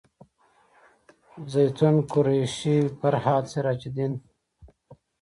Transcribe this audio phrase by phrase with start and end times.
[1.51, 4.13] زیتونه قریشي فرهاد سراج الدین